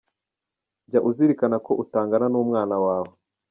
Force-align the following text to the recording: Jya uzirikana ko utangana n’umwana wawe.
Jya 0.89 0.99
uzirikana 1.09 1.57
ko 1.65 1.71
utangana 1.83 2.25
n’umwana 2.29 2.75
wawe. 2.85 3.13